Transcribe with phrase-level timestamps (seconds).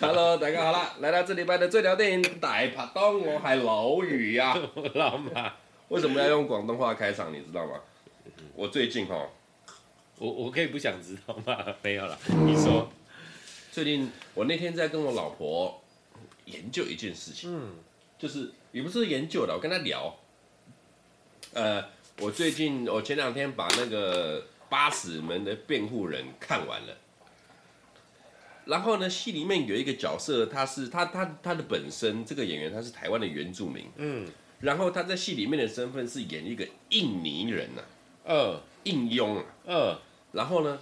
[0.00, 4.56] ，Hello，大家好啦，来到这礼拜的最聊电影大拍档，我系老宇呀，
[4.94, 5.52] 老马，
[5.88, 7.32] 为什么要用广东话开场？
[7.32, 7.72] 你知道吗？
[8.54, 9.28] 我最近哈，
[10.18, 11.56] 我我可以不想知道吗？
[11.82, 12.88] 没有了，你说，
[13.76, 15.82] 最近我那天在跟我老婆
[16.46, 17.74] 研究一件事情，嗯，
[18.18, 20.16] 就是也不是研究的，我跟她聊，
[21.52, 21.84] 呃，
[22.20, 26.96] 我最近我前两天把那个八尺门的辩护人看完了。
[28.64, 34.26] 然后呢，戏里面有一个角色，他是他他他的本身这个演员他是台湾的原住民，嗯，
[34.60, 37.82] 然后他在戏里面的身份是演一个印尼人呐、
[38.24, 40.00] 啊，呃，印佣啊，呃，
[40.32, 40.80] 然后呢，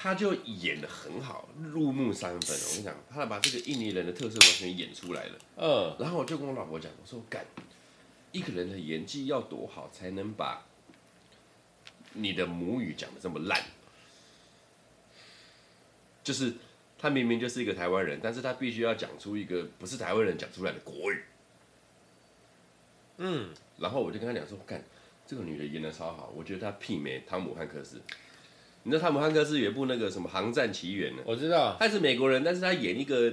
[0.00, 2.56] 他就演的很好，入木三分。
[2.56, 7.44] 我跟你讲，他把这个印尼人的特色完全演出来了，嗯，然后我就跟我老婆讲，我说干，
[8.30, 10.64] 一个人的演技要多好，才能把
[12.12, 13.60] 你的母语讲的这么烂。
[16.22, 16.54] 就是
[16.96, 21.24] 他明明就是一个台湾人，但是他必须要讲出一个不是台湾人讲出来的国语。
[23.16, 24.80] 嗯，然后我就跟他讲说，干
[25.26, 28.00] 这个女的演的超好，我觉得她媲美汤姆汉克斯。
[28.88, 31.22] 你知道汤姆汉克斯有一部那个什么《航战奇缘》呢？
[31.26, 33.30] 我知道，他是美国人，但是他演一个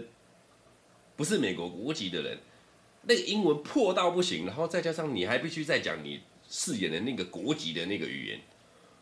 [1.16, 2.38] 不是美国国籍的人，
[3.04, 8.40] 那个英文破到不行，然后再加上你还必须再讲你饰演的那个国籍的那个语言。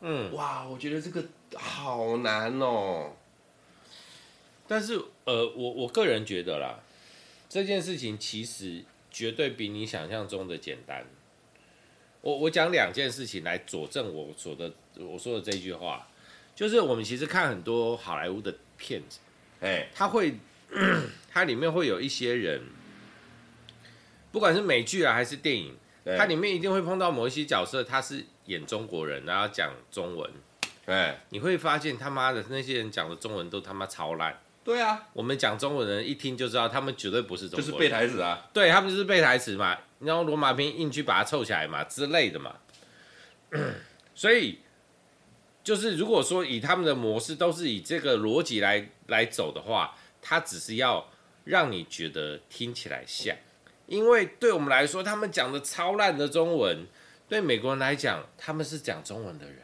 [0.02, 3.14] 嗯，哇，我觉得这个好难哦。
[4.68, 6.80] 但是，呃，我我个人觉得啦，
[7.50, 11.04] 这件事情其实绝对比你想象中的简单。
[12.22, 16.08] 我我讲两件事情来佐证我说的我说的这句话，
[16.56, 19.20] 就是我们其实看很多好莱坞的片子，
[19.62, 20.36] 哎，它会，
[21.32, 22.62] 它里面会有一些人，
[24.32, 25.76] 不管是美剧啊还是电影，
[26.18, 30.30] 它里面一定会碰到某一些角色，他是演中国人，然后讲中文，
[30.86, 34.40] 哎，你会发现他妈的那些人讲的中文都他妈超烂。
[34.64, 38.50] 对啊，我们讲中文的人一听就知道，他们绝对不是中国人，就是背台词啊。
[38.54, 42.56] 对，他们就是背台词嘛，然后罗马拼硬去把它凑起来嘛之类的嘛。
[44.16, 44.60] 所以，
[45.64, 51.10] 就是如果说以他们的模式都是以这个逻辑来来走的话，他只是要
[51.46, 53.36] 让你觉得听起来像，
[53.88, 56.86] 因为对我们来说，他们讲的超烂的中文，
[57.30, 59.60] 对美国人来讲，他们是讲中文的人，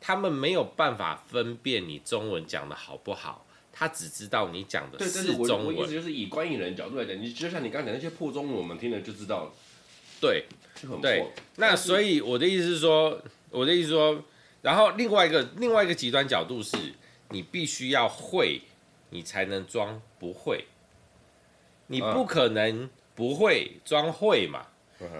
[0.00, 3.46] 他们没有办法分辨你中文讲的好不好。
[3.78, 5.74] 他只知道你讲的是中文。
[5.74, 9.52] 对，我意思就是以观影人角度来讲，你就像你刚才讲那些破中文，我们听了就知道了。
[10.18, 11.02] 对，就很破。
[11.02, 14.24] 对，那所以我的意思是说，我的意思是说，
[14.66, 16.76] 然后另外一个另外一个极端角度是，
[17.30, 18.60] 你必须要会，
[19.10, 20.64] 你才能装不会。
[21.86, 24.66] 你不可能不会装会嘛？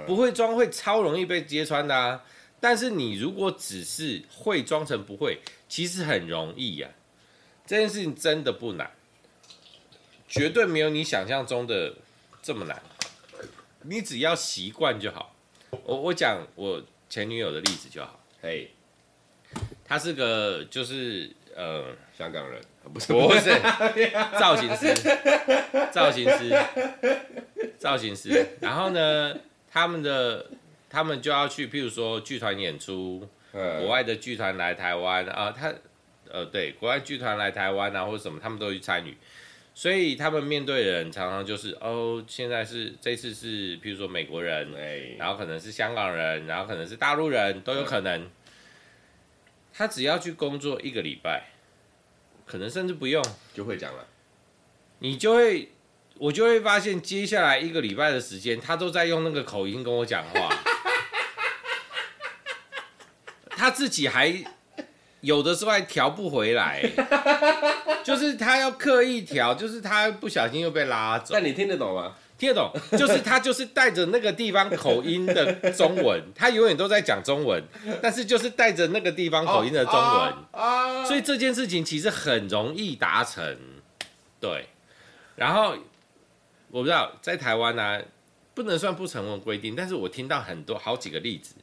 [0.05, 2.25] 不会装会超容易被揭穿的啊。
[2.59, 6.89] 但是你如果只是会装成不会，其实很容易呀。
[7.65, 8.91] 这件事情真的不难，
[10.27, 11.95] 绝对没有你想象中的
[12.43, 12.83] 这么难。
[13.83, 15.37] 你只要习惯就好。
[15.85, 18.19] 我我讲我前女友的例子就好。
[18.43, 18.69] 嘿，
[19.85, 21.87] 她是个就是呃
[22.17, 22.61] 香港人，
[22.93, 23.51] 不是不是
[24.39, 24.95] 造型师，
[25.91, 26.57] 造型师，
[27.79, 28.47] 造型师。
[28.61, 29.37] 然后呢，
[29.71, 30.47] 他们的
[30.91, 35.73] 他们就要去，譬如说剧团演出，国外的剧团来台湾啊，他。
[36.29, 39.17] 呃，对，国外剧团来台湾啊，或者什么，他们都去参与，
[39.73, 48.29] 所以他们面对的人常常就是，哦，现在是这次是，譬如说美国人，哎，然后可能是香港人，然后可能是大陆人，都有可能。
[49.77, 51.51] 他只要去工作一个礼拜，
[52.47, 53.23] 可能甚至不用
[53.53, 54.07] 就会讲了，
[55.01, 55.73] 你就会，
[56.19, 60.57] 我就会发现，接下来一个礼拜的时间，他都在用那个口音跟我讲话，
[63.51, 64.45] 他自己还。
[65.23, 66.81] 有的时候还调不回来，
[68.05, 71.35] 就是他要刻意调，就是他不小心又被拉走。
[71.35, 72.15] 那你听得懂吗？
[72.39, 77.63] 听得懂， 就是他就是带着那个地方口音的中文， 他永远都在讲中文，
[78.03, 80.35] 但是就是带着那个地方口音的中文。
[80.53, 83.57] 啊，所以这件事情其实很容易达成。
[84.41, 84.67] 对，
[85.35, 85.77] 然后
[86.71, 88.03] 我不知道在台湾呢、啊，
[88.55, 91.55] 不能算不成文规定，但是我听到很多好几个例子，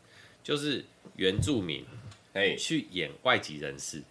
[0.44, 0.84] 就是
[1.16, 1.86] 原住民。
[2.34, 4.02] 哎，去演外籍人士，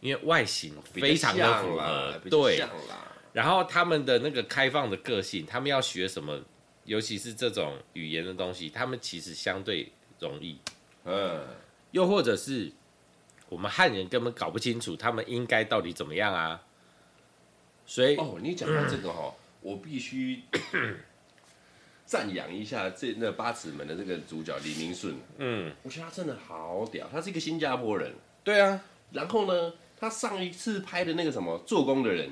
[0.00, 2.64] 因为外形非常的符合，对，
[3.36, 6.40] 然后他们的那个开放的个性，他们要学什么，
[6.86, 10.58] 尤其是这种语言的东西，他们其实相对容易。
[11.04, 11.44] 嗯，
[11.90, 12.72] 又或者是
[13.50, 16.62] 我们汉人根本搞不清楚他们应该到底怎么样啊？
[17.84, 20.40] 所以哦，你讲到这个哈、哦，嗯、我必须
[22.06, 25.14] 赞扬一下这那八尺门的这个主角李明顺。
[25.36, 28.14] 嗯，我觉得他真的好屌，他是一个新加坡人。
[28.42, 28.80] 对啊，
[29.12, 32.30] 然后呢，他上一次拍的那个什么做工的人，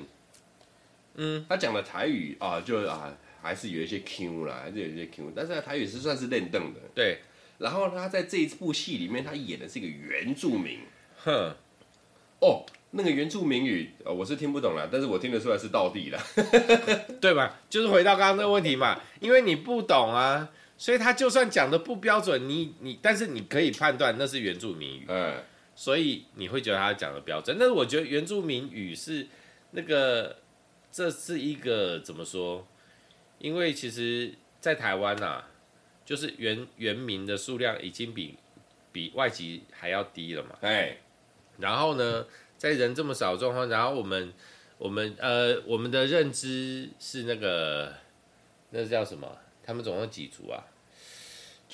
[1.15, 6.79] 嗯，他讲的台语啊，就啊还是有一些 Q 啦，还是有一些 Q，但是他台语是算是认凳的。
[6.93, 7.19] 对，
[7.57, 10.79] 然后他在这一部戏里面，他演的是一个原住民。
[11.23, 11.53] 哼，
[12.39, 16.19] 哦，那个原住民语，呃，我是听不懂了，但是我听得出来是道地的，
[17.21, 17.59] 对吧？
[17.69, 25.05] 就是回到刚刚那个问题嘛，因为你不懂啊，所以他就算讲的不标准，你你，但是你可以判断那是原住民语。
[25.07, 25.35] 嗯。
[25.77, 29.27] 所以你会觉得他讲的标准，但是我觉得原住民语是
[29.71, 30.33] 那个，
[30.95, 32.65] 这是一个怎么说？
[33.37, 35.43] 因为其实，在台湾呐，
[36.05, 38.37] 就是原原民的数量已经比
[38.93, 40.57] 比外籍还要低了嘛。
[40.61, 40.95] 哎，
[41.57, 42.25] 然后呢，
[42.57, 44.31] 在人这么少状况，然后我们
[44.77, 47.93] 我们呃我们的认知是那个，
[48.69, 49.37] 那叫什么？
[49.65, 50.63] 他们总共几族啊？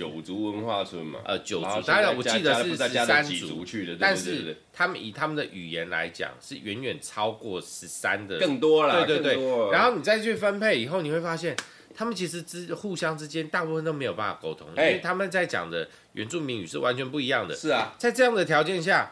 [0.02, 9.72] 九族文化村嘛，呃，九族，当然我记得是十三族去的，但是他们以他们的语言来讲，是远远超过十三的，更多了，对对对。
[9.72, 11.56] 然后你再去分配以后，你会发现，
[11.94, 17.56] 他们其实之互相之间大部分都没有办法沟通，因为他们在讲的原住民语是完全不一样的。
[17.56, 19.12] 是啊，在这样的条件下，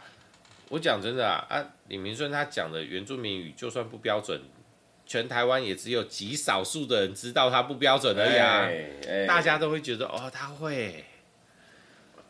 [0.70, 4.42] 我讲真的啊，啊，李明顺他讲的原住民语就算不标准。
[5.10, 11.04] 全台湾也只有极少数的人知道他不标准而已啊，大家都会觉得哦，他会。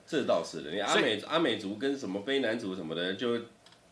[0.07, 3.37] 这倒是的，你阿美阿美族跟什么卑南族什么的就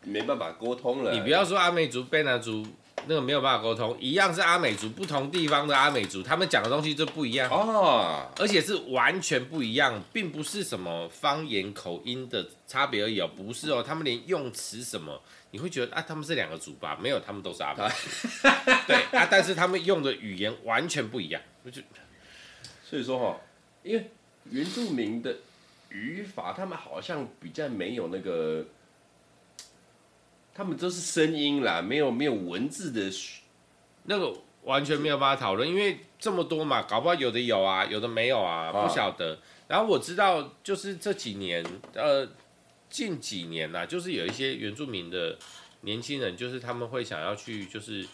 [0.04, 1.12] 没办法沟通了。
[1.12, 2.66] 你不要说阿美族、卑南族。
[3.06, 16.98] 那个没有办法沟通，一样是阿美族，不同地方的阿美族，他们讲的东西就不一样哦，而且是完全不一样，并不是什么方言口音的差别而已哦，不是哦，他们连用词什么，你会觉得啊，他们是两个族吧？
[17.00, 18.48] 没有，他们都是阿美族，
[18.86, 21.40] 对 啊，但是他们用的语言完全不一样，
[21.70, 21.82] 就
[22.84, 23.40] 所以说哈，
[23.82, 24.10] 因为
[24.50, 25.36] 原住民的
[25.90, 28.64] 语法，他们好像比较没有那个。
[30.54, 33.08] 他们都是声音啦，没有没有文字的，
[34.06, 34.34] 那个
[34.64, 39.38] 完全没有办法讨论，因为这么多嘛，搞不好有的有啊，有的没有啊，不晓得。
[39.68, 42.28] 然后我知道，就是这几年，呃，
[42.88, 45.38] 近几年呐，就是有一些原住民的
[45.82, 48.06] 年轻人，就是他们会想要去，就是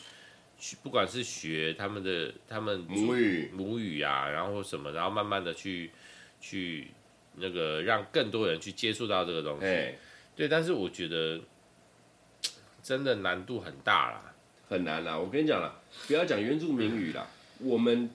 [0.59, 5.91] 去，不管是学他们的他们母语母语啊，然后什么，然后慢慢的去
[6.41, 6.88] 去
[7.37, 9.67] 那个让更多人去接触到这个东西。
[10.37, 11.41] 对，但是我觉得。
[12.85, 14.35] 真的难度很大啦，
[14.69, 15.19] 很难啦。
[15.19, 15.75] 我跟你讲啦，
[16.06, 17.26] 不要讲原住民语啦，
[17.59, 18.11] 我们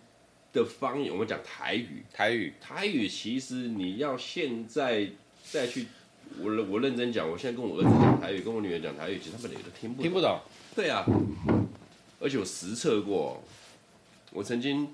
[0.54, 5.10] 的方言，我们讲台语，台语，台语，其实你要现在
[5.42, 5.88] 再去，
[6.38, 10.04] 我我认真讲，我现在跟我儿子讲台语，跟我女儿讲台语，其实他们也都听不懂。
[10.04, 10.40] 听不懂。
[10.76, 11.06] 对啊，
[12.20, 13.44] 而且我实测过，
[14.32, 14.88] 我曾经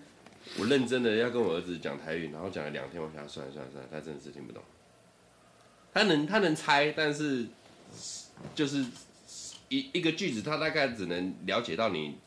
[0.58, 4.64] 我认真的要跟我儿子讲台语，然后讲了两天，我想算了算了算了，他真的是听不懂。
[5.94, 7.46] 他能他能猜，但是
[8.54, 8.86] 就是。
[9.68, 12.20] 一一个句子，他大概只能了解到你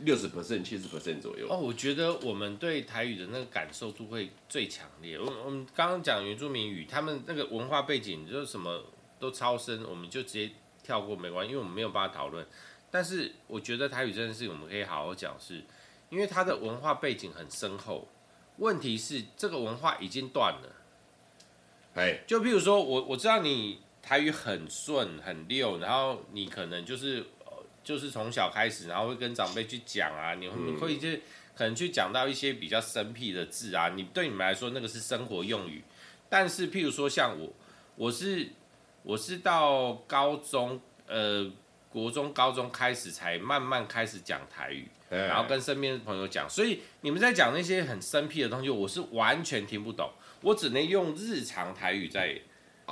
[0.00, 1.46] 六十 percent、七十 percent 左右。
[1.50, 5.18] 哦，我觉得我们对台语的那个感受度会最强烈。
[5.18, 8.84] 我我们刚刚讲原住民语，他们那个文化背景就是什么
[9.18, 10.50] 都超深，我们就直接
[10.82, 12.46] 跳过没关系，因为我们没有办法讨论。
[12.90, 15.62] 但是我觉得台语这件事情我们可以好好讲，是
[16.08, 18.08] 因为它的文化背景很深厚。
[18.58, 20.76] 问题是这个文化已经断了。
[21.94, 23.80] 哎，就譬如说我我知道你。
[24.02, 27.22] 台语很顺很溜，然后你可能就是
[27.82, 31.08] 就是从小开始，然后会跟长辈去讲啊，你会会就
[31.54, 35.82] 可能去讲到一些比较生僻的字啊，你对你们来说那个是生活用语，
[36.28, 37.52] 但是譬如说像我，
[37.96, 38.48] 我是
[39.02, 41.50] 我是到高中呃
[41.88, 50.10] 国中高中开始才慢慢开始讲台语，然后跟身边的朋友讲，所以你们在讲那些很生僻的东西，我是完全听不懂，
[50.42, 52.40] 我只能用日常台语在。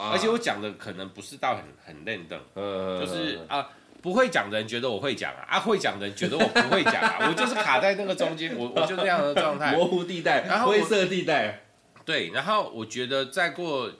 [0.01, 3.69] 而且我讲的可能不是到很很认真，就是啊，
[4.01, 11.65] 不会讲的人觉得我会讲啊，啊会讲的人觉得我不会讲啊， 我就是卡在那个中间，我我就那样的状态，模糊地带，然后灰色地带。
[12.05, 13.91] 对，然后我觉得再过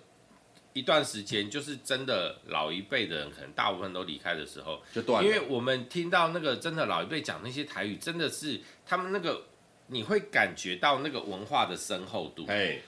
[0.73, 5.29] 一段时间，就是真的老一辈的人可能大部分都离开的时候，就断了。
[5.29, 9.43] 因为我们听到那个真的老一辈讲那些台语，真的是他们那个
[9.89, 12.79] 你会感觉到那个文化的深厚度，哎，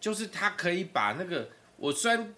[0.00, 2.34] 就是他可以把那个我虽然。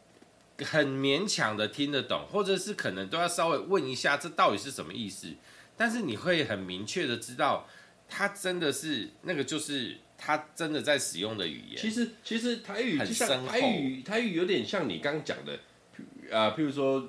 [0.62, 5.28] 很勉强的听得懂，或者是可能都要稍微问一下，这到底是什么意思？
[5.76, 7.66] 但是你会很明确的知道，
[8.08, 11.76] 他真的是那个，就是他真的在使用的语言。
[11.80, 15.54] 其实，其实台语就像台语，台语有点像你刚刚讲的，
[16.30, 17.08] 啊、呃，譬如说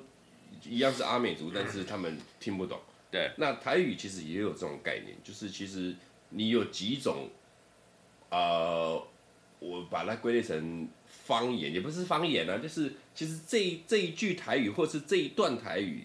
[0.64, 2.80] 一样是阿美族，但是他们听不懂。
[3.10, 5.94] 对，那台语其实也有这种概念，就是其实
[6.30, 7.28] 你有几种，
[8.30, 9.00] 呃，
[9.60, 10.88] 我把它归类成
[11.24, 16.04] 方言，也不是方言啊，就是其实这一这一句台语或是这一段台语，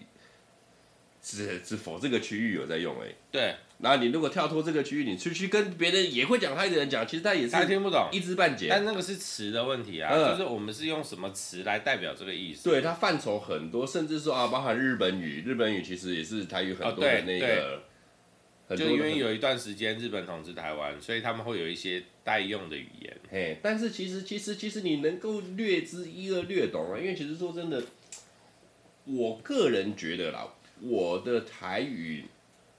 [1.22, 3.16] 只只否这个区域有在用哎、欸。
[3.30, 3.54] 对。
[3.78, 8.66] 然后你如果跳脱这个区域，你出去跟别人也会讲台语的人讲，其实他也是他听不懂，一知半解。
[8.68, 12.68] 但那个是词的问题啊，嗯、就是我们是用什么词来代表这个意思？
[12.68, 17.82] 对，它范畴很多，甚至说啊，包含日本语，日本语其实也是台语很多的那个。
[18.76, 23.16] 就因为有一段时间日本统治台湾，所以他们会有一些代用的语言。
[23.30, 27.82] 嘿，但是其实其实其实你能够略知一二略懂啊，因为其实说真的，
[29.04, 30.46] 我个人觉得啦，
[30.80, 32.24] 我的台语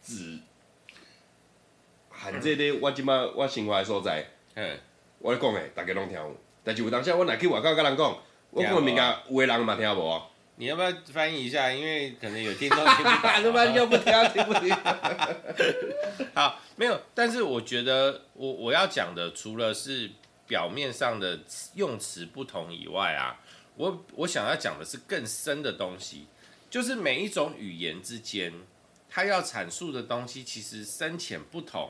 [0.02, 0.40] 只。
[2.10, 4.78] 喊这个我即马我生活的所在，嗯，
[5.20, 6.38] 我咧讲诶，大家拢听有。
[6.64, 8.18] 但是有当下我若去外口跟人讲，
[8.52, 8.96] 我讲物件
[9.30, 10.22] 有的人嘛听无。
[10.62, 11.72] 你要不要翻译一下？
[11.74, 13.42] 因为可能有听众听不懂。
[13.42, 14.70] 什么又不听听不听？
[16.36, 17.02] 好，没有。
[17.16, 20.12] 但是我觉得我我要讲的，除了是
[20.46, 21.40] 表面上的
[21.74, 23.42] 用词不同以外啊，
[23.76, 26.28] 我我想要讲的是更深的东西，
[26.70, 28.54] 就是每一种语言之间，
[29.10, 31.90] 它要阐述的东西其实深浅不同。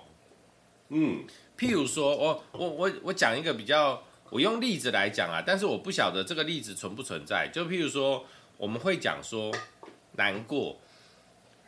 [0.87, 1.25] 嗯，
[1.57, 7.49] 譬如说，我我我我讲一个比较，我用例子来讲啊，但是我不晓得这个例子存不存在。
[7.51, 8.25] 就譬如说，
[8.61, 9.51] 我们会讲说
[10.17, 10.77] 难过，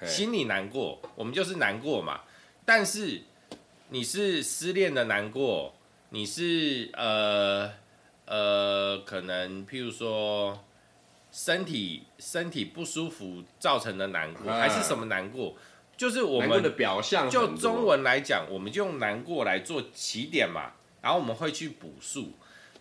[0.05, 2.21] 心里难过，我们就是难过嘛。
[2.65, 3.23] 但是
[3.89, 5.73] 你是失恋的难过，
[6.09, 7.73] 你是呃
[8.27, 10.63] 呃，可能譬如说
[11.31, 15.55] 身体身体不舒服造成的难过，还是什么难过？
[15.97, 22.33] 就是我们的表象，就中文来讲，我们就用难过来做起点嘛，然后我们会去补述。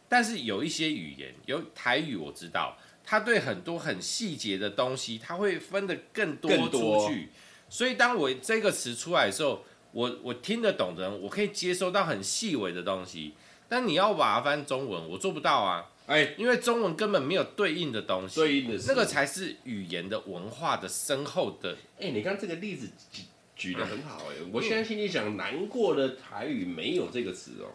[0.07, 7.29] 但是有一些语言，有台语我知道，它对很多很细节的东西，他会分得更多出去。
[7.69, 13.35] 所以当我这个词出来的时候，我我听得懂的人，我可以接收到很细微的东西。
[13.69, 15.89] 但你要把它翻中文，我做不到啊。
[16.07, 21.77] 哎，因为中文根本没有对应的东西，对应的是那个才是语言的文化的深厚的。
[21.99, 23.23] 哎，你看这个例子举
[23.55, 27.71] 举的很好哎，我现在心里想，难过的台语没有这个词哦，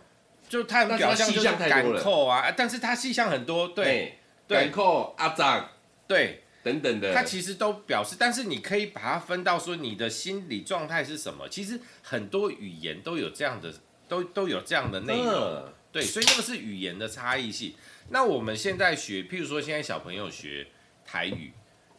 [0.48, 5.70] 就它表象就是感扣啊，但是它细项很多，对，感扣阿长，
[6.08, 13.74] 对，等等的，它其实都表示，但是你可以把它分到说你的心理状态是什么，其实很多语言都有这样的，
[14.08, 17.74] 都都有这样的内容，对，所以那个是语言的差异性。
[18.10, 20.68] 那我们现在学，譬如说现在小朋友学
[21.06, 21.52] 台语，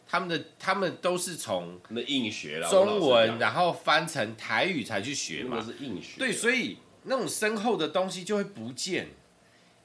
[0.07, 6.17] 他们的他们都是从那硬学了中文，然后翻成台语才去学嘛，是硬学。
[6.17, 9.09] 对，所以那种深厚的东西就会不见，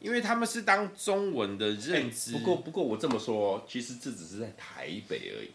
[0.04, 2.32] 因为他们是当中文的认知。
[2.32, 5.50] 不过不过我这么说，其实这只是在台北而已。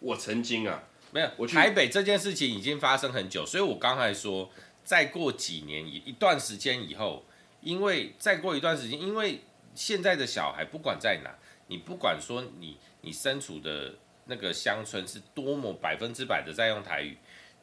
[0.00, 0.82] 我曾经啊，
[1.12, 4.50] 没有，我台北这件事情已经发生很久，所以我刚才说，
[4.82, 7.24] 再过几年一一段时间以后。
[7.62, 9.40] 因为再过一段时间，因为
[9.74, 11.34] 现在的小孩不管在哪，
[11.66, 13.92] 你不管说你你身处的
[14.26, 17.16] 那个乡村是多么百分之百的在用台语，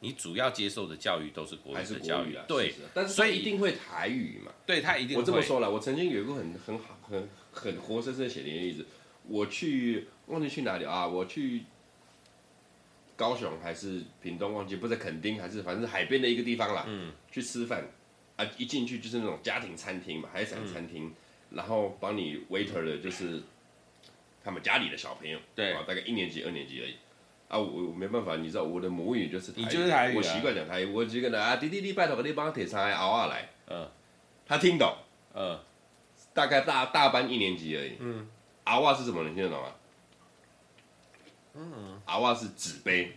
[0.04, 2.44] 你主要接受的教育都是国语的教育啊。
[2.46, 4.52] 对，但是所以一定会台语嘛？
[4.66, 5.22] 对他一定会。
[5.22, 8.84] 我这么说了，我曾经有一个很很好很很活生生写的例子，
[9.26, 11.06] 我去忘记去哪里啊？
[11.06, 11.62] 我去
[13.16, 16.84] 高雄还是屏东忘记，不是垦丁还是反正海边的一个地方啦。
[16.86, 17.84] 嗯，去吃饭。
[18.36, 21.14] 啊，一进去就是那种家庭餐厅嘛，海产餐厅，嗯、
[21.50, 23.40] 然后帮你 waiter 的就是
[24.42, 26.96] 他们家里的小朋友，对，啊，大概一年级、二年级而已。
[27.54, 33.88] 啊，我我没办法，你知道我的母语就是台语，就是台语啊、我习惯讲台语，我就跟他啊，弟弟弟拜托你帮我提上来熬下来，嗯，
[34.44, 34.92] 他听懂，
[35.34, 35.56] 嗯，
[36.32, 38.26] 大概大大班一年级而已，嗯，
[38.64, 39.22] 熬啊是什么？
[39.22, 39.68] 你听得懂吗？
[41.54, 43.16] 嗯，熬啊是纸杯，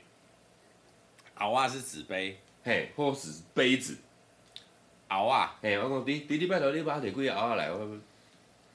[1.40, 3.98] 熬啊是纸杯，嘿，或是杯子。
[5.10, 5.56] 熬啊！
[5.62, 7.98] 哎、欸，我讲弟弟弟拜托你把铁柜熬下来，我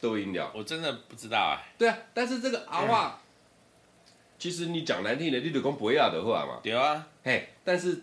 [0.00, 0.50] 都赢了。
[0.54, 1.61] 我真的不知道啊。
[1.76, 3.22] 对啊，但是这个熬啊，嗯、
[4.43, 6.59] 其实你讲难听的，你就讲不要的话嘛。
[6.65, 7.07] 对啊。
[7.23, 8.03] 嘿，但是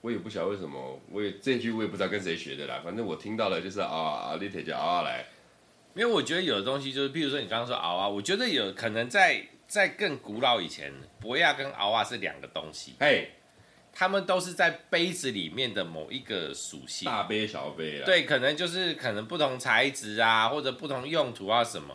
[0.00, 2.80] 我也不晓得为什么，我也这句我也不知道跟谁学的啦。
[2.82, 5.26] 反正我听到了就是啊啊，你铁就熬下来。
[5.94, 12.94] 因为我觉得有的东西就是，譬如说你刚刚说熬啊，我觉得有可能在在更古老以前，博亚跟熬啊是两个东西。
[12.98, 13.32] 嘿。
[13.92, 18.06] 他们都是在杯子里面的某一个属性，大杯小杯啊。
[18.06, 21.94] 对，可能就是可能不同材质啊，或者不同用途啊什么。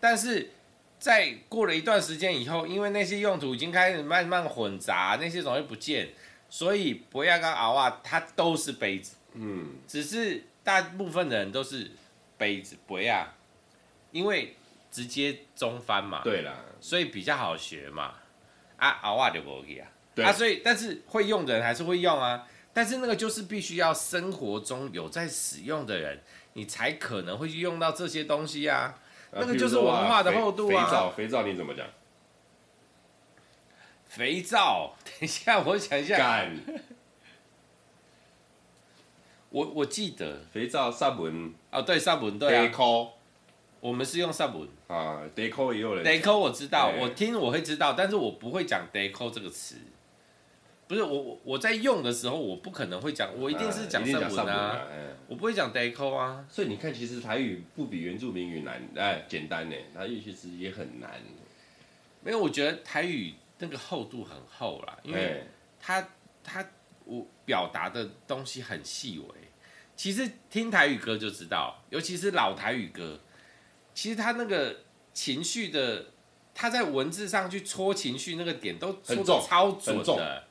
[0.00, 0.50] 但是
[0.98, 6.08] 在过了一段时间以后，因为那些用途已经开始慢慢混杂，那些东西不见，
[6.50, 9.16] 所以博亚跟熬啊，它都是杯子。
[9.34, 11.90] 嗯，只是大部分的人都是
[12.36, 13.32] 杯子，博亚，
[14.10, 14.56] 因为
[14.90, 16.22] 直接中翻嘛。
[16.24, 18.14] 对啦，所以比较好学嘛。
[18.76, 19.88] 啊，熬啊就不去啊。
[20.14, 26.20] 对啊，所以但是会用的人还是会用啊，但是那个就是必须要生活中有在使用的人，
[26.54, 28.98] 你才可能会去用到这些东西啊。
[29.32, 30.84] 那个就是文化的厚度啊。
[30.84, 31.86] 肥皂，肥皂你怎么讲？
[34.08, 36.16] 肥皂， 等一下，我想一下。
[36.16, 36.56] 干。
[39.50, 42.64] 我我记得肥皂萨文啊，对萨文对啊。
[42.64, 43.08] Deco，
[43.80, 46.04] 我们是用萨文啊，Deco 也有人。
[46.04, 49.76] Deco 我知道，我听我会知道，但是我不会讲 Deco 这个词。
[50.88, 54.86] 不是我我我在用的时候，我不可能会讲，我一定是讲上文啊，
[55.28, 56.46] 我不会讲 Deco 啊。
[56.48, 61.20] 所以你看，其实台语不比原住民语难，哎，简单呢，台语其实也很难。
[62.24, 65.44] 没有，我觉得台语那个厚度很厚啦，因为
[65.78, 66.08] 它
[66.42, 66.66] 它
[67.04, 69.26] 我表达的东西很细微。
[69.94, 73.20] 其实听台语歌就知道，尤其是老台语歌，
[73.92, 74.74] 其实他那个
[75.12, 76.06] 情绪的，
[76.54, 80.47] 他在文字上去戳情绪那个点都戳的超准的。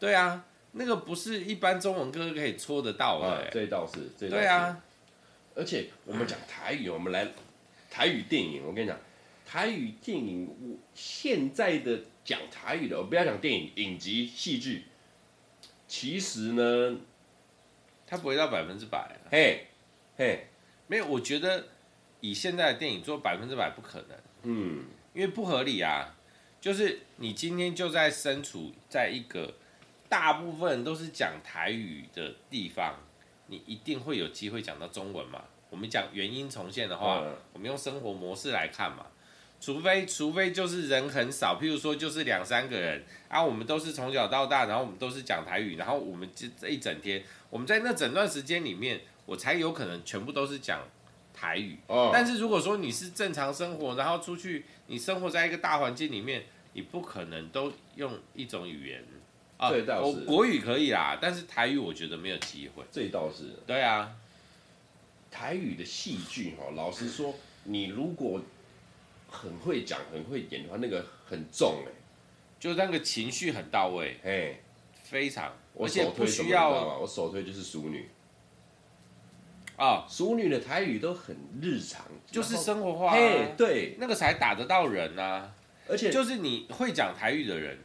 [0.00, 3.28] 对啊，那个不是一般中文歌可以戳得到的。
[3.28, 4.42] 啊，这倒是，这倒是。
[4.42, 4.82] 对啊，
[5.54, 7.28] 而且我们讲台语，我们来
[7.88, 8.98] 台语电影，我跟你讲，
[9.46, 14.86] 台语电影，我现在的讲台语的，我不要讲电影、影集、戏剧，
[15.86, 16.98] 其实呢。
[18.12, 19.68] 它不会到百分之百，嘿，
[20.16, 20.48] 嘿，
[20.88, 21.68] 没有，我觉得
[22.18, 26.16] 以现在的电影做百分之百不可能，嗯，因为不合理啊。
[26.60, 29.54] 就是你今天就在身处在一个
[30.10, 32.96] 大部分都是讲台语的地方，
[33.46, 35.44] 你一定会有机会讲到中文嘛。
[35.70, 39.06] 我们讲原因重现的话，嗯、我们用生活模式来看嘛。
[39.60, 50.80] 除非除非就是人很少，譬如说就是两三个人啊，我们都是从小到大，然后我们都是讲台语，然后我们这这一整天，我们在那整段时间里面，我才有可能全部都是讲
[51.32, 51.78] 台语。
[51.86, 52.10] 哦。
[52.12, 59.04] 但是如果说你是正常生活，然后出去，你生活在一个大环境里面，你不可能都用一种语言
[59.60, 59.70] 啊。
[59.70, 60.18] 这倒是。
[60.18, 62.82] 我国语可以啦，但是台语我觉得没有机会。
[62.90, 63.44] 这倒是。
[63.66, 64.16] 对啊。
[65.30, 68.40] 台语的戏剧哈，老实说，你如果。
[69.32, 71.92] 很会讲，很会演的话，那个很重哎，
[72.58, 74.58] 就那个情绪很到位，哎，
[75.04, 75.52] 非常。
[75.72, 76.98] 我首推什么知道吗？
[76.98, 78.08] 我首推就是《淑女》
[79.80, 85.54] 啊，《淑女》的台语都很日常，就是生活化，嘿，对，那个才打得到人啊。
[85.88, 87.78] 而且就是你会讲台语的人，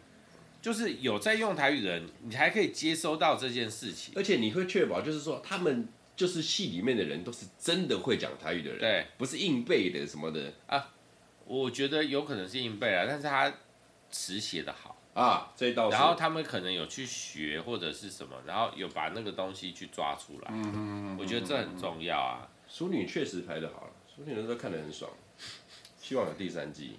[0.66, 4.16] 就是有在用台语的人，你还可以接收到这件事情。
[4.18, 10.92] 而且你会确保，就是说他们就是戏里面的人都是真的会讲台语的人，对，不是硬背的什么的啊。
[11.46, 13.54] 我觉得有可能是硬背啊，但是他
[14.10, 15.92] 词写的好啊，这道。
[15.92, 20.48] 然后他们可能有去学或者是什么，然后有把那个东西去抓出来。
[20.50, 20.72] 嗯
[21.14, 22.50] 嗯，我觉得这很重要啊。
[22.68, 25.12] 淑女确实拍的好了，淑女人都看得很爽，
[26.02, 26.98] 希望有第三季，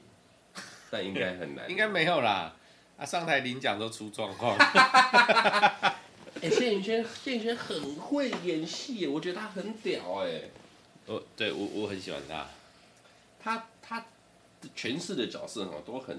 [0.89, 1.67] 但应该很难。
[1.69, 2.55] 应该没有啦，
[2.97, 4.57] 啊，上台领奖都出状况。
[6.43, 10.43] 哎，谢盈萱，谢盈萱很会演戏，我觉得他很屌哎。
[11.07, 12.47] 哦，对我我很喜欢他。
[13.39, 14.07] 他他
[14.75, 16.17] 诠释的角色哈都很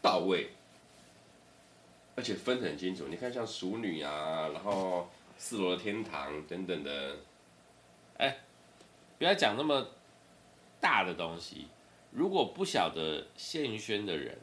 [0.00, 0.50] 到位，
[2.14, 3.06] 而且分得很清楚。
[3.08, 7.16] 你看像淑女啊，然后四楼的天堂等等的，
[8.18, 8.38] 哎，
[9.18, 9.88] 不要讲那么
[10.80, 11.66] 大的东西。
[12.10, 14.38] 如果不晓得谢云轩的人，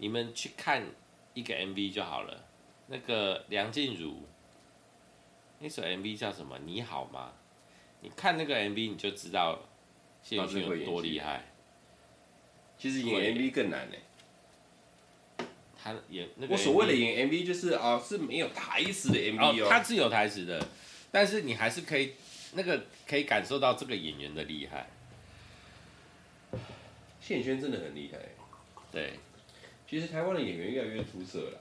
[0.00, 0.82] 你们去看
[1.34, 2.46] 一个 MV 就好了。
[2.86, 4.22] 那个梁静茹
[5.58, 6.58] 那首 MV 叫什么？
[6.64, 7.32] 你好吗？
[8.00, 9.60] 你看那个 MV 你就知道。
[10.22, 11.44] 谢盈萱有多厉害？
[12.78, 13.96] 其实演 MV 更难呢。
[15.82, 19.68] 他演那个，我所谓的演 MV 就是啊，是没有台词的 MV 哦。
[19.70, 20.66] 他是有台词的，
[21.10, 22.14] 但是你还是可以
[22.52, 24.88] 那个可以感受到这个演员的厉害。
[27.20, 28.18] 谢宇轩真的很厉害。
[28.92, 29.18] 对，
[29.90, 31.60] 其实台湾的演员越来越出色了。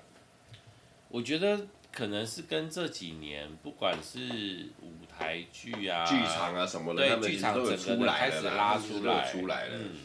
[1.10, 1.60] 我觉得。
[1.92, 9.76] 可能是跟这几年，不管是舞台剧啊、剧场啊什么的，对，剧场整个开始拉出来，出来了。
[9.76, 9.96] 嗯，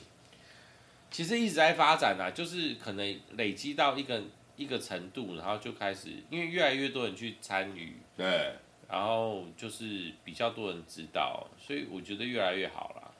[1.10, 4.22] 其实一直在发展啊，就是可能累积到一个
[4.56, 8.54] 一个程度，然后就开始，因为越来越多人去参与，对，
[8.88, 13.14] 然后就是比较多人知道，所以我觉得越来越好了。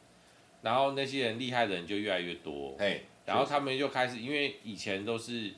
[0.63, 5.53] 然后那些人厉害的人就越来越多，嘿，然后他们就开始，因为以前都是。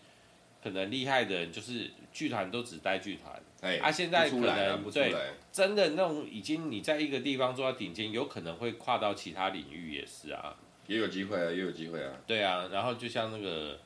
[0.63, 5.15] 可能厉害的人就是剧团都只带剧团，哎，啊，现在可能对
[5.53, 10.57] 真的那种已经你在一个地方做到顶尖，有可能会跨到其他领域也是啊，
[10.89, 13.79] 也有机会啊，也有机会啊，对啊，然后就像那个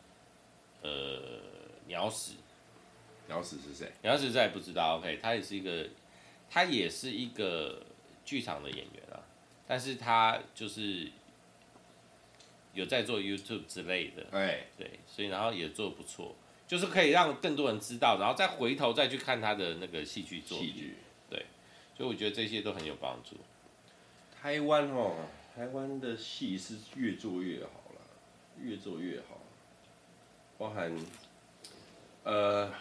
[0.80, 1.20] 呃
[1.86, 2.36] 鸟屎，
[3.26, 3.92] 鸟屎是谁？
[4.00, 5.86] 鸟屎再也不知道，OK，他也是一个，
[6.48, 7.82] 他也是一个
[8.24, 9.20] 剧场的演员啊，
[9.66, 11.10] 但是他就是
[12.74, 16.36] 有在做 YouTube 之类的，对，对，所以然后也做得不错。
[16.68, 20.68] 就是可以让更多人知道，然后再回头再去看他的那个戏剧作品。
[20.68, 20.94] 戏剧，
[21.28, 21.46] 对，
[21.96, 23.36] 所以我觉得这些都很有帮助。
[24.40, 25.16] 台湾哦，
[25.52, 28.00] 台湾的戏是越做越好了，
[28.62, 29.40] 越做越好，
[30.56, 30.96] 包含，
[32.22, 32.72] 呃，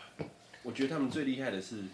[0.62, 1.86] 我觉得他们最厉害的是，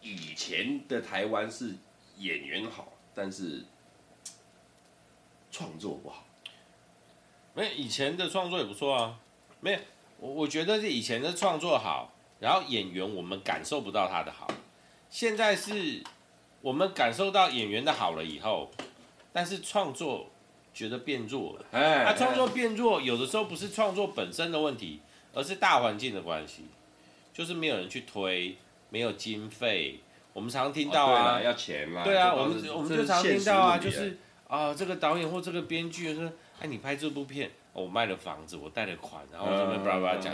[0.00, 1.74] 以前的台湾是
[2.16, 3.64] 演员好，但是
[5.50, 6.26] 创作不好。
[7.54, 9.16] 没有，以前的创作也不错啊，
[9.60, 9.78] 没有。
[10.18, 14.46] 我我觉得是以前的创作好，然后演员我们感受不到他的好，
[15.10, 16.02] 现在是
[16.60, 18.70] 我们感受到演员的好了以后，
[19.32, 20.30] 但是创作
[20.72, 21.64] 觉得变弱了。
[21.72, 25.00] 哎，他创作变弱，有的时候不是创作本身的问题，
[25.34, 26.64] 而是大环境的关系，
[27.32, 28.56] 就是没有人去推，
[28.90, 30.00] 没有经费。
[30.32, 32.02] 我们常听到啊，要钱嘛。
[32.02, 37.50] 对啊，我们我们就常听到啊，就是啊，这个导演或这个编剧说，哎，你拍这部片。
[37.72, 40.32] 我卖了房子，我贷了款，然后这边巴拉巴拉讲，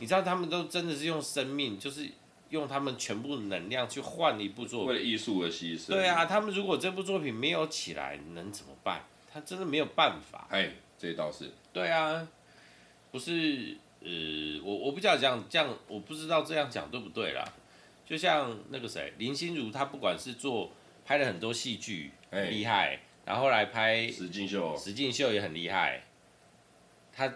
[0.00, 2.10] 你知道他们都真的是用生命，就是
[2.50, 5.90] 用他们全部能量去换一部作品，为了艺术而牺牲。
[5.90, 9.04] 对啊，他们如果这部作品没有起来，能怎么办？
[9.32, 10.48] 他真的没有办法。
[10.50, 11.48] 哎，这倒是。
[11.72, 12.26] 对啊，
[13.12, 14.10] 不是，呃，
[14.64, 17.44] 我我不知道这样这样，我不知道这样讲对不对啦。
[18.04, 20.72] 就像那个谁，林心如，她不管是做
[21.06, 26.02] 拍了很多戏剧，很厉害，然后来拍实境秀，实境秀也很厉害。
[27.12, 27.32] 他，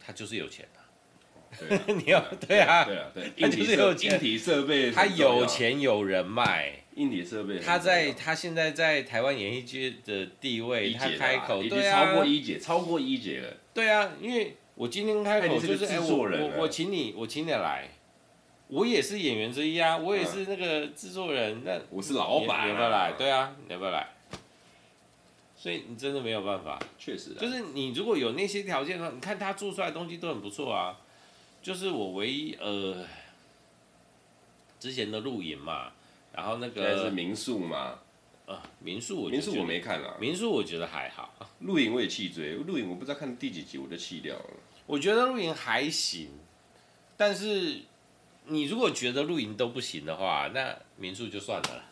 [0.00, 17.88] 他就是有钱的， 你要对啊，对啊，对， 他就是有钱，硬体设备，他有钱有人脉，硬体设备，他在他现在在台湾演艺界的地位，他开口，对啊，超过一姐，超过一姐了，对啊，因为我今天开口就是哎，我我我请你，我请你来，
[18.68, 23.12] 我也是演员之一啊，我也是那个制作人，那我是老板，你要不要来？
[23.12, 24.15] 对啊，你要不要来？
[25.66, 30.96] 所以你真的没有办法，确实，就是你如果有那些条件的话，你看他做出来的东西都很不错啊。
[31.60, 33.04] 就是我唯一呃，
[34.78, 35.90] 之前的露营嘛，
[36.32, 37.98] 然后那个是民宿嘛，
[38.46, 41.34] 呃，民宿我民宿我没看啊，民宿我觉得还好。
[41.58, 44.50] 露营我也弃追，露营我不知道看第几集我就弃掉了。
[44.86, 46.28] 我觉得露营还行，
[47.16, 47.80] 但是
[48.44, 51.82] 你如果觉得露营都不行的话，那民宿就算了。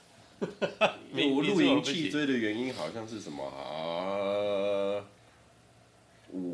[0.41, 5.05] 我露营弃追的原因好像是什么啊？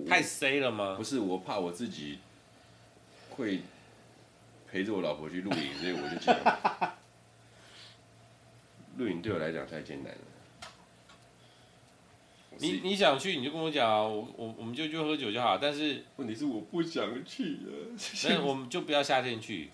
[0.09, 0.95] 太 C 了吗？
[0.97, 2.19] 不是，我怕我自己
[3.31, 3.61] 会
[4.71, 6.93] 陪着我老婆去露营，所以我就觉得
[8.99, 10.19] 露营对我来讲太艰难了。
[12.59, 15.57] 你你想去你就跟我讲啊，我我我们就去喝酒就好。
[15.57, 17.97] 但是问题是我不想去了，
[18.29, 19.71] 那我们就不要夏天去。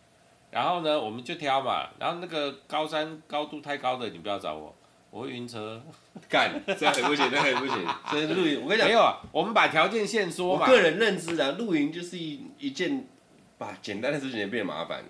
[0.50, 1.88] 然后呢，我们就挑嘛。
[1.98, 4.74] 然后那个高山高度太高的，你不要找我，
[5.10, 5.82] 我会晕车。
[6.28, 7.86] 干，这很不行，这很不行。
[8.08, 9.20] 所以露营，我跟你讲，没有啊。
[9.32, 10.62] 我们把条件先说嘛。
[10.62, 13.06] 我个人认知啊，露营就是一一件
[13.58, 15.04] 把简单的事情也变麻烦。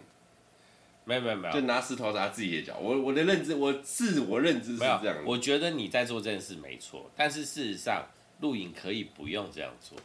[1.05, 2.77] 没有没有没有，就拿石头砸自己的脚。
[2.81, 5.17] 我我的认知，我自我认知是这样。
[5.25, 8.05] 我觉得你在做这件事没错，但是事实上，
[8.41, 9.97] 露营可以不用这样做。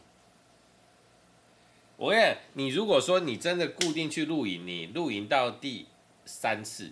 [2.01, 5.85] 我也，你如果说你真的固定去露营，你露营到第
[6.25, 6.91] 三次，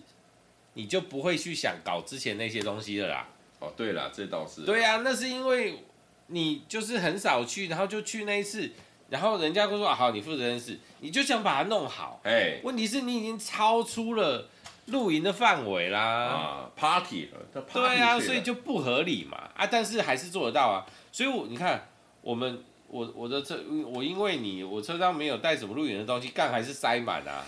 [0.76, 3.28] 你就不会去想搞之前那些东西了啦。
[3.58, 4.62] 哦，对了，这倒是。
[4.66, 5.84] 对啊，那是因为
[6.28, 8.72] 你就是很少去，然后就去那一次，
[9.10, 12.22] 然后人家会说啊，好，你负责任事，你就想把它弄好。
[12.24, 14.48] 哎，问题是你已经超出了
[14.86, 16.00] 露营的范围啦。
[16.00, 17.64] 啊，party 了。
[17.74, 19.50] 对啊，所以就不合理嘛。
[19.56, 20.86] 啊，但是还是做得到啊。
[21.12, 21.90] 所以我你看
[22.22, 22.64] 我们。
[22.90, 23.58] 我我的车，
[23.94, 27.46] 我因为你，我车上没有带什么露营的东西，干还是塞满啊！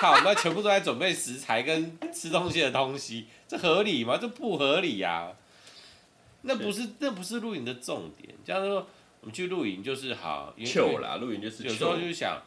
[0.00, 4.16] 靠，那全部都在准备食材跟吃东西的东西，这合理吗？
[4.16, 5.36] 这不合理呀、啊！
[6.42, 8.34] 那不是那不是露营的重点。
[8.42, 8.86] 假如说
[9.20, 12.40] 我们去露营就是好，秀啦，露营就是有时候就想，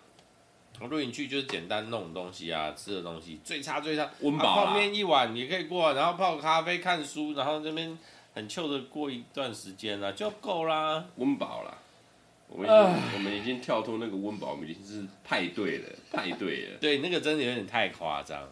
[0.89, 7.95] 露营去就是简单弄东西啊，吃的东西最差最差，温饱、啊、泡面一碗也可以过，然后泡咖啡看书，然后这边
[8.33, 11.77] 很 chill 的过一段时间啊，就够啦，温饱啦。
[12.55, 16.77] 我们已经我们已经跳脱那个温饱，我们已经是派对了， 派对了。
[16.79, 18.49] 对，那个真的有点太夸张了，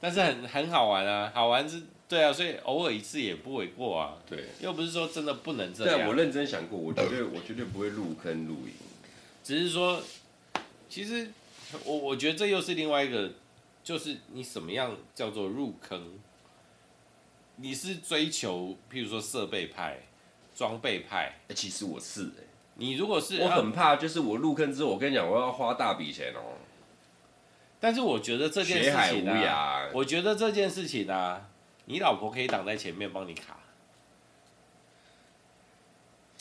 [0.00, 4.16] 但是很很好玩啊，好玩是，对啊，所以偶尔一次也不为过啊。
[4.26, 5.98] 对，又不是说真的不能这样。
[5.98, 8.72] 对，我认真想过，我绝对我绝对不会入坑露营，
[9.44, 10.02] 只是说，
[10.88, 11.30] 其实
[11.84, 13.32] 我我觉得这又是另外一个，
[13.84, 16.18] 就是你什么样叫做入坑？
[17.56, 19.98] 你是追求，譬如说设备派、
[20.56, 21.34] 装备派？
[21.48, 22.46] 欸，其实我是欸
[22.82, 26.58] 你如果是，我很怕，就是我入坑之后，我跟你讲，我要花大笔钱哦。
[27.78, 31.48] 但是我觉得这件事情呢、啊，我觉得这件事情呢、啊，
[31.84, 33.56] 你老婆可以挡在前面帮你卡。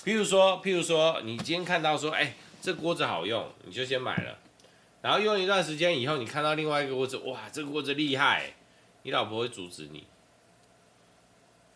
[0.04, 4.40] 譬如说，譬如说，你今天看到说，哎、欸，这锅子好用，你就先买了，
[5.04, 8.56] 然后用一段时间以后，你看到另外一个锅子，哇，这个锅子厉害，
[9.04, 10.08] 你老婆会阻止你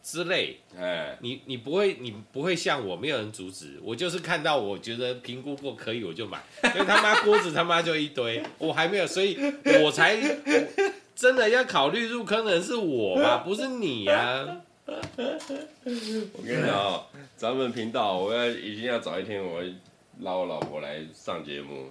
[0.06, 9.36] 之类，哎，你你不会你不会像我，没有人阻止我，就是看到我觉得评估过可以我就买，所以他妈锅子他妈就一堆，我还没有，所以
[9.84, 14.62] 我才我真的要考虑入坑的人是我吧，不是你呀、啊。
[14.86, 19.74] 我跟你讲哦，咱们频道我要一定要找一天我会
[20.20, 21.90] 拉我老婆来上节目。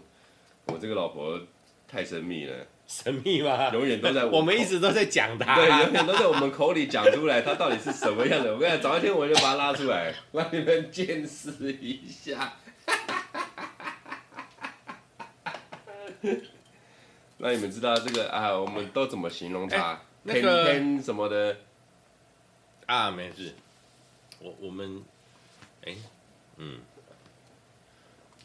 [0.67, 1.41] 我这个老婆
[1.89, 2.55] 太神秘了，
[2.87, 3.71] 神秘吗？
[3.73, 8.53] 永远都在我， 我们一直都在讲他，对，永远都在我们口里讲出来，他到底是什么样的？
[8.53, 12.55] 我跟你讲，早一天我就把他拉出来，让你们见识一下，
[17.39, 21.57] 让你们知道这个啊，我们都怎么形容他，天天什么的。
[22.87, 23.55] 啊，没事，
[24.41, 25.03] 我我们，
[25.87, 25.97] 哎、欸，
[26.59, 26.79] 嗯，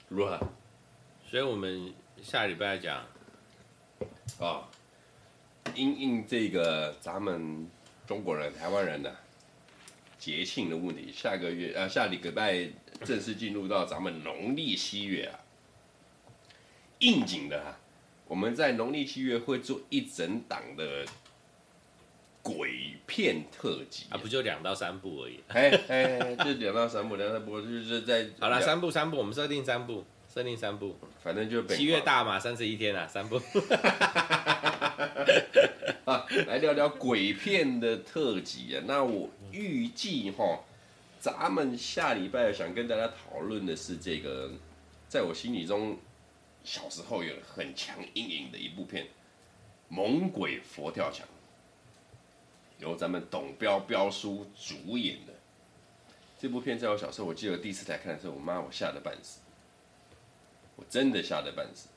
[0.07, 0.39] 如何？
[1.29, 3.05] 所以我们下礼拜讲，
[4.39, 4.69] 啊，
[5.75, 7.67] 因应这个咱们
[8.07, 9.15] 中国人、台湾人的
[10.17, 12.69] 节庆的问题，下个月啊下礼拜
[13.03, 15.39] 正式进入到咱们农历七月啊，
[16.99, 17.75] 应景的，
[18.27, 21.05] 我们在农历七月会做一整档的。
[22.41, 25.41] 鬼片特辑啊，不就两到三部而已。
[25.49, 33.41] 哎哎，就两到三部，两到三部就是在好了，三部三部，我们设定三部，设定三部，反正就北七月大嘛，三十一天啊，三部。
[36.05, 38.83] 啊，来聊聊鬼片的特辑啊。
[38.85, 40.63] 那我预计哈，
[41.19, 44.51] 咱们下礼拜想跟大家讨论的是这个，
[45.07, 45.97] 在我心里中
[46.63, 49.05] 小时候有很强阴影的一部片
[49.87, 51.25] 《猛鬼佛跳墙》。
[52.79, 55.33] 由咱们董彪彪叔主演的
[56.39, 59.39] 这部片，在我小时候，我记得第一次来看的时候，我妈我吓得半死，
[60.79, 61.89] 我真的吓得半死。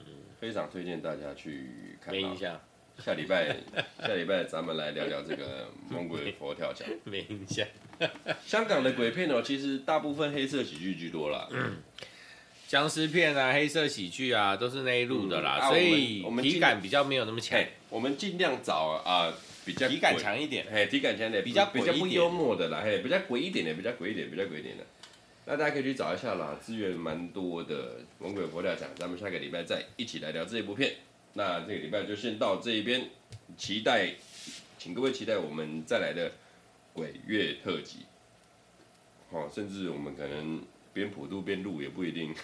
[0.00, 0.04] 嗯，
[0.38, 2.12] 非常推荐大家去看。
[2.12, 2.60] 没印象。
[3.02, 3.56] 下礼拜，
[3.98, 6.86] 下礼拜咱们来聊聊这个 《猛鬼佛跳墙》。
[7.04, 7.66] 没印象。
[8.44, 11.48] 香港的鬼片哦，其实大部分黑色喜剧居多啦。
[11.50, 11.78] 嗯。
[12.68, 17.58] 僵尸片啊，黑色喜剧啊，都是那一路的啦，嗯啊、所以体感比较没有那么强。
[17.88, 19.32] 我们尽量找啊。
[19.64, 24.84] 比较体感强一点，嘿，体感强一点，比较比较不幽默的啦，嘿，比较鬼一点的，比较鬼一点，比较鬼一点的。
[25.52, 27.98] 那大家可以去找一下啦，资源蛮多的。
[28.18, 30.94] 猛鬼佛跳墙，咱们下个礼拜再一起来聊这一部片。
[31.34, 33.10] 那这个礼拜就先到这一边，
[33.58, 34.14] 期待，
[34.78, 36.32] 请各位期待我们再来的
[36.94, 38.06] 鬼月特辑。
[39.28, 40.62] 哦，甚至我们可能
[40.94, 42.34] 边普渡边录也不一定，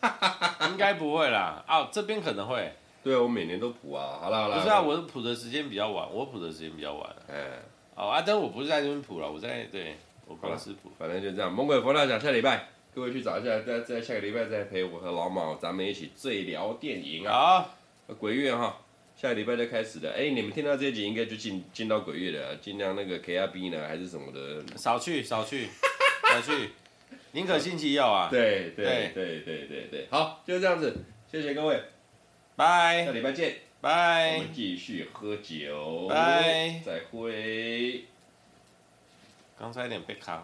[0.70, 1.62] 应该不会啦。
[1.68, 2.72] 哦，这边可能会。
[3.04, 4.56] 对啊，我每年都普啊，好了好了。
[4.56, 7.14] 不是啊，我普的时间比较晚，我普的时间比较晚。
[7.28, 7.60] 哎，
[7.94, 9.98] 哦啊，但我不是在这边普了，我在对，
[10.30, 10.90] 我公司谱。
[10.98, 17.32] 反正就这样，猛鬼佛跳墙下礼拜，各位去找一下，在在下个礼拜再陪我和老马，咱们一起醉聊电影啊。
[17.32, 17.74] 好，
[18.18, 18.80] 鬼月哈，
[19.16, 20.12] 下个礼拜就开始了。
[20.12, 25.68] 哎，你们听到这一集应该就进进到鬼月了，尽量那个 K R B 呢，还是什么的，少去少去
[26.30, 26.70] 少去，
[27.32, 28.28] 宁可信其有啊。
[28.32, 30.96] 对对对对对对，好，就是这样子，
[31.30, 31.80] 谢谢各位。
[32.56, 33.56] 拜，下礼拜见。
[33.82, 36.06] 拜，我们继续喝酒。
[36.06, 38.04] 拜，再会。
[39.60, 40.42] ต้องใส่เหรียญป็ดขาว